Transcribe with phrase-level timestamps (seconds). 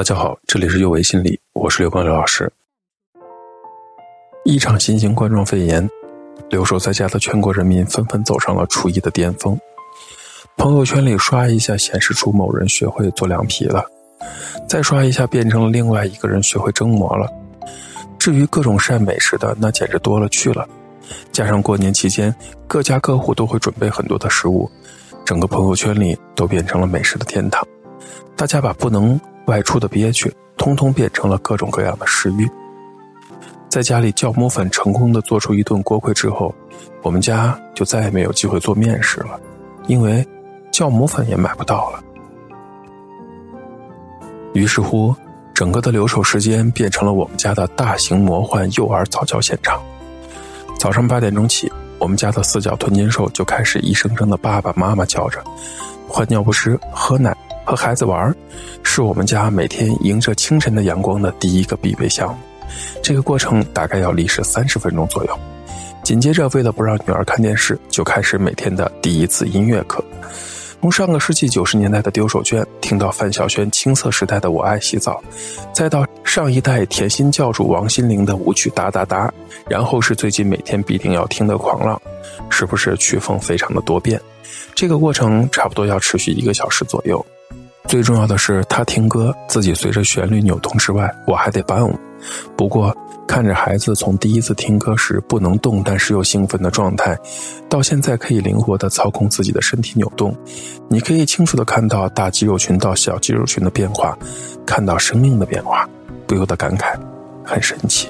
[0.00, 2.50] 大家好，这里是幼为心理，我是刘光刘老师。
[4.46, 5.86] 一场新型冠状肺炎，
[6.48, 9.60] 留守在家的全国人民纷纷走上了厨艺的巅峰。
[10.56, 13.84] 朋友圈里刷一下显示出某人学会做凉皮了，
[14.66, 17.30] 再刷一下变成了另外一个人学会蒸馍了。
[18.18, 20.66] 至于各种晒美食的，那简直多了去了。
[21.30, 22.34] 加上过年期间
[22.66, 24.66] 各家各户都会准备很多的食物，
[25.26, 27.62] 整个朋友圈里都变成了美食的天堂。
[28.40, 32.48] 大家把不能外出的憋屈，通通变成了各种各样的食欲。
[33.68, 36.54] 在家里酵母粉成功的做出一顿锅盔之后，
[37.02, 39.38] 我们家就再也没有机会做面食了，
[39.88, 40.26] 因为
[40.72, 42.02] 酵母粉也买不到了。
[44.54, 45.14] 于是乎，
[45.52, 49.78] 整个的留守时间变成了我们家的大型魔幻幼儿早教现场。
[50.78, 55.44] 早上八点钟起，我们家的四脚吞金兽就开始一声声的爸爸妈妈叫着，
[56.08, 57.36] 换尿不湿、喝奶。
[57.70, 58.34] 和孩子玩，
[58.82, 62.36] 是我们家每天迎着清晨的阳光的第一个必备项目。
[63.00, 65.38] 这个过程大概要历时三十分钟左右。
[66.02, 70.04] 紧接着，为了不让女儿看电视，就开始每天的第一次音乐课。
[70.80, 75.22] 从上个世纪九十年代的丢手绢，听到范晓萱青涩时代的我爱洗澡，
[75.72, 79.32] 再到上一代甜心教主王心凌的舞曲哒哒哒，
[79.68, 82.02] 然后是最近每天必定要听的狂浪，
[82.48, 84.20] 是不是曲风非常的多变？
[84.74, 87.24] 这个过程差不多要持续一个小时左右。
[87.88, 91.98] 最重要的是，他听歌自己随着旋律扭动之外，我还得伴舞。
[92.56, 92.94] 不过，
[93.26, 97.18] 看着孩子从第一次听歌时不能动但是又兴奋的状态，
[97.68, 100.36] 到现在可以灵活的操控自己的身体扭动，
[100.88, 104.16] 你可以清楚的看到大肌肉群到小肌肉群的变化，
[104.66, 105.88] 看到生命的变化，
[106.26, 106.94] 不由得感慨，
[107.44, 108.08] 很神奇。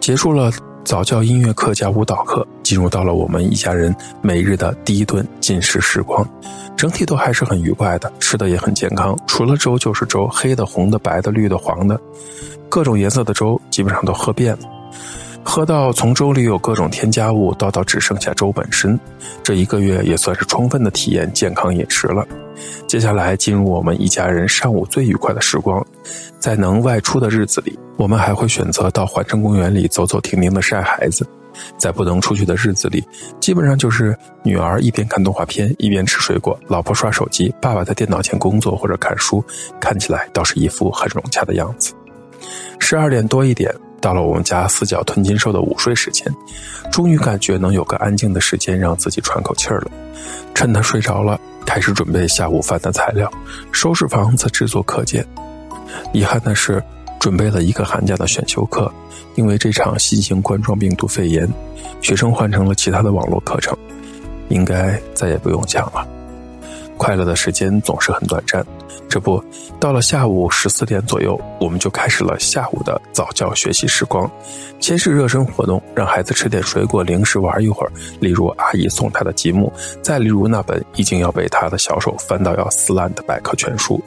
[0.00, 0.50] 结束了。
[0.84, 6.28] 早教音乐课加舞蹈课，进入到了我们一家人每日的第一顿进食时光，
[6.76, 11.98] 整体都还是很愉快的，吃的也很健康，除了粥就是粥，黑的、红的、白的、绿的、黄的，
[12.68, 14.68] 各种颜色的粥基本上都喝遍了。
[15.44, 18.98] 喝到从粥里有各种添加物，到到只剩下粥本身，
[19.42, 22.26] 这一个月也算是充分的体验健康饮食了。
[22.86, 25.84] 接下来进入我们一家人上午最愉快的时光，
[26.38, 31.24] 在能外出的日子里，我们还会选择到环城公园里走走停停的晒孩子；
[31.78, 33.00] 在不能出去的日子里，
[33.38, 39.40] 基本上就是女儿一边看动画片一边吃水果，老婆刷手机，爸爸在电脑前工作或者看书，
[39.78, 41.94] 看起来倒是一副很融洽的样子。
[42.80, 43.72] 十二点多一点。
[44.00, 46.26] 到了我们家四脚吞金兽的午睡时间，
[46.90, 49.92] 终于感觉能有个安静的时间让自己喘口气儿了。
[50.56, 53.30] 趁他睡着了，开始准备下午饭的材料，
[53.70, 55.24] 收拾房子，制作课件。
[56.12, 56.82] 遗憾的是，
[57.22, 58.92] 准备了一个寒假的选修课，
[59.36, 61.48] 因为这场新型冠状病毒肺炎，
[62.00, 63.78] 学生换成了其他的网络课程，
[64.48, 66.04] 应该再也不用讲了。
[66.96, 68.66] 快乐的时间总是很短暂，
[69.08, 69.40] 这不，
[69.78, 74.28] 到了下午十四点左右，我们就开始了下午的早教学习时光。
[74.80, 79.72] 先是热身活动，让孩子吃点水果零食玩一会儿，例如阿姨送他的积木，
[80.02, 84.02] 再例如那本已经要被他的小手翻到要撕烂的百科全书，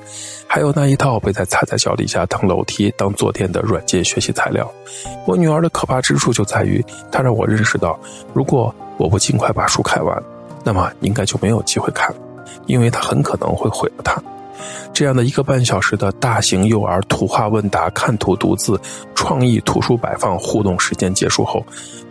[0.47, 4.72] 还有那一套被他踩在脚底下当楼梯当坐垫的软件学习材料。
[5.25, 8.00] 我女儿的可怕之处就在于，她让我认识到，
[8.33, 10.23] 如果我不尽快把书看完，
[10.63, 12.17] 那么应该就没有机会看了。
[12.67, 14.22] 因为她很可能会毁了它。
[14.94, 18.79] 这样的一个半小时的大型幼儿图画问答、看图读字、
[19.13, 21.66] 创意图书摆放互动时间结束后，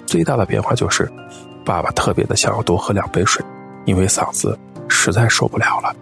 [0.05, 1.11] 最大的变化就是，
[1.65, 3.43] 爸爸特别的想要多喝两杯水，
[3.87, 5.97] 因为嗓子实在受不了了。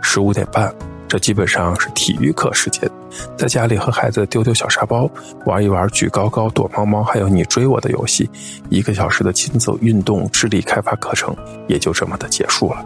[0.00, 0.74] 十五点半，
[1.08, 2.90] 这基本上是体育课时间，
[3.36, 5.08] 在家里和孩子丢丢小沙包，
[5.44, 8.28] 玩一玩举高高、躲猫猫，还有你追我的游戏，
[8.68, 11.34] 一个小时的亲子运动智力开发课程
[11.68, 12.84] 也就这么的结束了。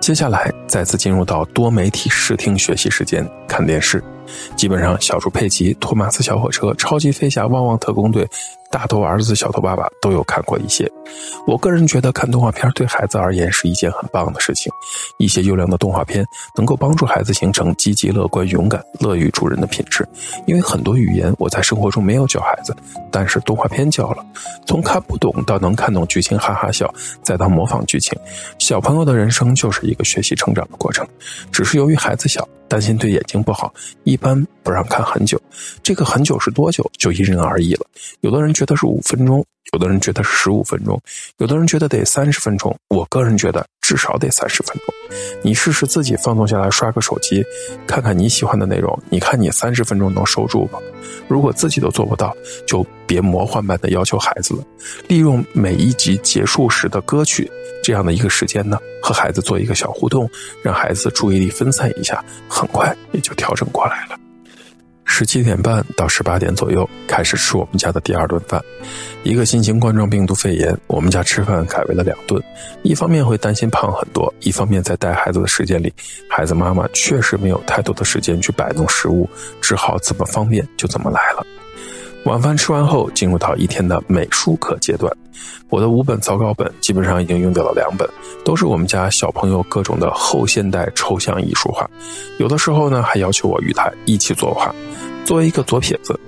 [0.00, 4.02] 接下来再次进入到多媒体视听学习时间，看电视。
[4.56, 8.28] 基本上，小猪佩奇、托马斯小火车、超级飞侠、旺旺特工队、
[8.70, 10.90] 大头儿子小头爸爸都有看过一些。
[11.46, 14.70] 我个人觉得看动画片对孩子而言是一件很棒的事情。
[15.18, 16.24] 一些优良的动画片
[16.54, 20.06] 能够帮助孩子形成积极、乐观、勇敢、乐于助人的品质。
[20.46, 22.76] 因为很多语言我在生活中没有教孩子，
[23.10, 24.24] 但是动画片教了。
[24.66, 26.92] 从看不懂到能看懂剧情哈哈笑，
[27.22, 28.18] 再到模仿剧情，
[28.58, 31.06] 小朋友的人生就是一个学习成长的过程。
[31.50, 32.46] 只是由于孩子小。
[32.70, 33.72] 担心对眼睛不好，
[34.04, 35.40] 一一般不让看很久。
[35.80, 37.86] 这个很久是多久，就因人而异了。
[38.22, 41.00] 有的人觉得是五分钟，有的人觉得是十五分钟，
[41.36, 42.76] 有的人觉得得三十分钟。
[42.88, 43.64] 我个人觉得。
[43.88, 44.94] 至少得三十分钟。
[45.40, 47.42] 你试试自己放松下来刷个手机，
[47.86, 50.78] 看看你喜欢的内容，你看你三十分钟能收住吗？
[51.26, 52.36] 如果自己都做不到，
[52.66, 54.62] 就别魔幻般的要求孩子了。
[55.06, 57.50] 利用每一集结束时的歌曲
[57.82, 60.28] 这样的一个时间呢，和孩子做一个小互动，
[60.62, 64.18] 让孩子注意力分散一下，很快也就调整过来了。
[65.10, 68.62] 十七点半到十八点左右开始吃我们家的第二顿饭，
[69.24, 72.40] 一个新型冠状病毒肺炎，我们家吃饭改为了两顿。
[72.82, 75.92] 一方面会担心胖很多，一方面在带孩子的时间里，
[76.30, 79.28] 孩子妈妈确实没有太多的时间去摆弄食物，
[79.60, 81.44] 只好怎么方便就怎么来了。
[82.24, 85.10] 晚饭吃完后，进入到一天的美术课阶段。
[85.70, 88.08] 我的五本草稿本基本上已经用掉了两本，
[88.44, 91.88] 都是我们家小朋友各种的后现代抽象艺术画。
[92.38, 94.74] 有的时候呢，还要求我与他一起作画。
[95.24, 96.18] 作为一个左撇子，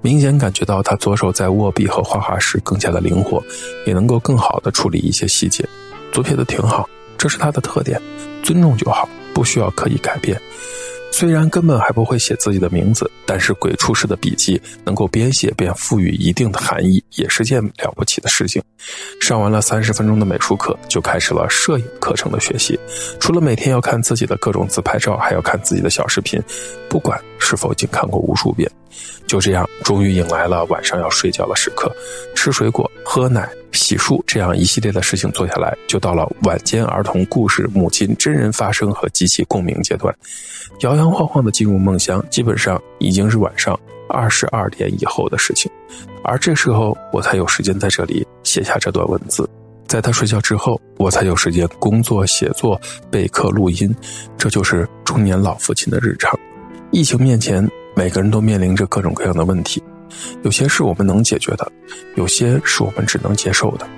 [0.00, 3.40] 明显感觉到他左手在握笔和画画时更加的灵活，
[3.86, 5.64] 也能够更好的处理一些细节。
[6.10, 8.00] 左撇子挺好，这是他的特点，
[8.42, 10.36] 尊重就好，不需要刻意改变。
[11.12, 18.60] 虽然根本还不会写自己的名字，但是鬼畜式的笔记能够边写边赋予一定的含义，也是件了不起的事情。
[19.20, 22.76] 上完了三十分钟的美术课，就开始了摄影课程的学习。
[23.20, 26.42] 除了每天要看自己的各种自拍照，还要看自己的小视频，
[26.88, 28.68] 不管是否已经看过无数遍。
[29.26, 31.94] 就这样，终于迎来了晚上要睡觉的时刻，
[32.34, 33.48] 吃水果、喝奶。
[33.72, 40.14] 洗漱这样一系列的事情做下来，就到了晚间儿童故事、母亲真人发声和激起共鸣阶段，
[40.80, 43.78] 摇摇晃晃的进入梦乡，基本上已经是晚上
[44.08, 45.70] 二十二点以后的事情，
[46.22, 49.48] 而这时候我才有时间在这里写下这段文字，
[49.86, 52.80] 在他睡觉之后，我才有时间工作、写作、
[53.10, 53.94] 备课、录音，
[54.36, 56.38] 这就是中年老父亲的日常。
[56.90, 57.66] 疫情面前，
[57.96, 59.82] 每个人都面临着各种各样的问题。
[60.42, 61.70] 有些是我们能解决的，
[62.16, 63.88] 有些是我们只能接受的。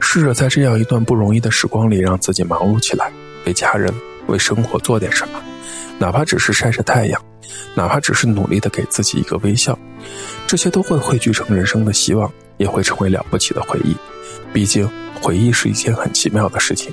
[0.00, 3.10] 试着在这样一段不容易的时光里，让自己忙碌起来，
[3.46, 3.92] 为家人、
[4.26, 5.40] 为生活做点什么，
[5.98, 7.20] 哪怕只是晒晒太阳，
[7.74, 9.78] 哪怕只是努力的给自己一个微笑，
[10.46, 13.94] 这些都会汇聚成人生的希望，也会成为了不起的回忆。
[14.52, 14.88] 毕竟，
[15.20, 16.92] 回忆是一件很奇妙的事情，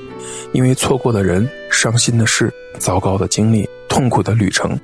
[0.54, 4.80] 因为错过的人、伤心的事、糟糕的经历、痛苦的旅程，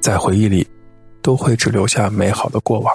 [0.00, 0.66] 在回忆里，
[1.20, 2.94] 都会只留下美好的过往。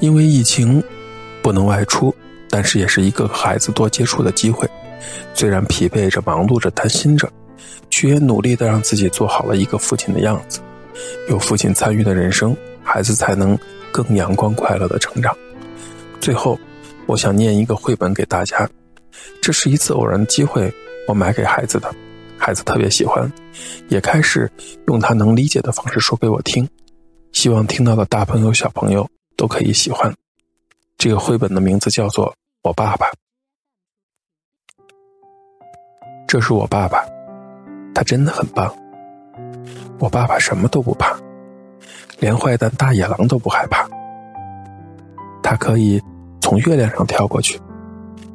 [0.00, 0.82] 因为疫情
[1.42, 2.14] 不能外出，
[2.48, 4.68] 但是也是一个和孩子多接触的机会。
[5.34, 7.30] 虽然疲惫着、忙碌着、担心着，
[7.90, 10.60] 却也努力的让自己做好了一个父亲的样子。
[11.28, 13.56] 有父亲参与的人生，孩子才能
[13.92, 15.36] 更阳光快乐的成长。
[16.20, 16.58] 最后，
[17.06, 18.68] 我想念一个绘本给大家。
[19.40, 20.72] 这是一次偶然的机会，
[21.06, 21.94] 我买给孩子的，
[22.36, 23.32] 孩子特别喜欢，
[23.88, 24.50] 也开始
[24.88, 26.68] 用他能理解的方式说给我听。
[27.32, 29.08] 希望听到的大朋友、小朋友。
[29.38, 30.12] 都可以喜欢。
[30.98, 32.26] 这个绘本的名字叫做
[32.64, 33.06] 《我爸爸》。
[36.26, 37.06] 这是我爸爸，
[37.94, 38.70] 他真的很棒。
[39.98, 41.16] 我爸爸什么都不怕，
[42.18, 43.88] 连坏蛋大野狼都不害怕。
[45.42, 46.02] 他可以
[46.40, 47.58] 从月亮上跳过去，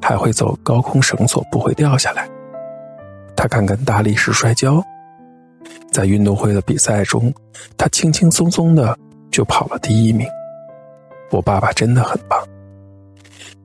[0.01, 2.27] 还会走高空绳索，不会掉下来。
[3.35, 4.81] 他敢跟大力士摔跤，
[5.91, 7.31] 在运动会的比赛中，
[7.77, 8.97] 他轻轻松松的
[9.31, 10.25] 就跑了第一名。
[11.33, 12.39] 我爸爸真的很棒。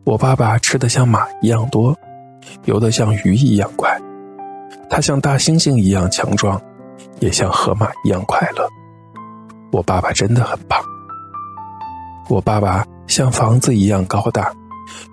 [0.04, 1.94] 我爸爸吃的像马一样多，
[2.64, 3.94] 游得像鱼一样快。
[4.88, 6.58] 他像大猩猩一样强壮，
[7.20, 8.66] 也像河马一样快乐。
[9.70, 10.80] 我爸爸真的很棒。
[12.30, 14.50] 我爸爸像房子一样高大，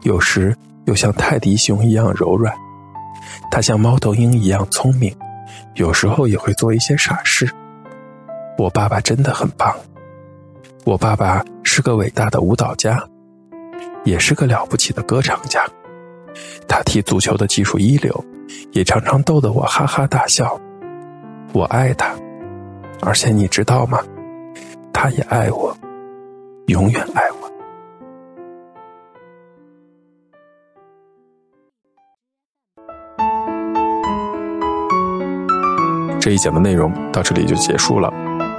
[0.03, 0.55] 有时
[0.85, 2.55] 又像泰迪熊一样柔软。
[3.51, 5.13] 他像猫头鹰一样聪明，
[5.73, 7.53] 有时候也会做一些傻事。
[8.57, 9.75] 我爸爸真的很棒。
[10.85, 13.03] 我爸爸是个伟大的舞蹈家，
[14.03, 15.65] 也是个了不起的歌唱家。
[16.67, 18.23] 他踢足球的技术一流，
[18.71, 20.61] 也常常逗得我哈哈大笑。
[21.53, 22.13] 我爱他，
[23.01, 23.99] 而且你知道吗？
[24.93, 25.75] 他也爱我，
[26.67, 27.51] 永远爱我。
[36.19, 38.24] 这一讲的内容到这里就结束了。